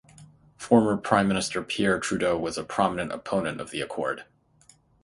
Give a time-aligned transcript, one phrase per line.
[0.57, 4.25] Former Prime Minister Pierre Trudeau was a prominent opponent of the Accord.